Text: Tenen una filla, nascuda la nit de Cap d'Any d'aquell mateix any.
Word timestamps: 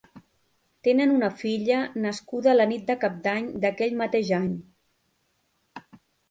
Tenen 0.85 1.11
una 1.15 1.27
filla, 1.41 1.81
nascuda 2.05 2.55
la 2.55 2.67
nit 2.71 2.87
de 2.87 2.95
Cap 3.05 3.19
d'Any 3.27 3.51
d'aquell 3.67 3.95
mateix 4.01 4.33
any. 4.39 4.49